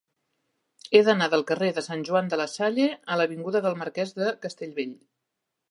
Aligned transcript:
He 0.95 1.01
d'anar 1.09 1.27
del 1.33 1.43
carrer 1.51 1.69
de 1.75 1.83
Sant 1.89 2.07
Joan 2.09 2.33
de 2.33 2.41
la 2.43 2.49
Salle 2.55 2.89
a 3.13 3.19
l'avinguda 3.21 3.63
del 3.69 3.79
Marquès 3.85 4.17
de 4.23 4.37
Castellbell. 4.47 4.99